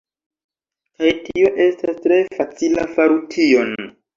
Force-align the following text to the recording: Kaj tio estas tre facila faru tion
Kaj 1.01 1.11
tio 1.27 1.51
estas 1.67 2.01
tre 2.07 2.19
facila 2.39 2.89
faru 2.97 3.23
tion 3.37 3.79